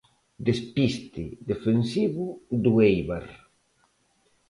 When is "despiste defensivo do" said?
0.47-2.71